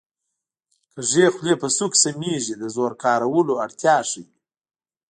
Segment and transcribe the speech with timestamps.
[0.93, 4.23] کږې خولې په سوک سمېږي د زور کارولو اړتیا ښيي